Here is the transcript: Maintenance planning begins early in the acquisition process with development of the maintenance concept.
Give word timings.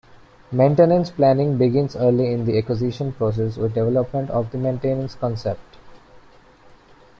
Maintenance 0.51 1.11
planning 1.11 1.59
begins 1.59 1.95
early 1.95 2.31
in 2.31 2.45
the 2.45 2.57
acquisition 2.57 3.13
process 3.13 3.55
with 3.57 3.75
development 3.75 4.31
of 4.31 4.49
the 4.49 4.57
maintenance 4.57 5.13
concept. 5.13 5.77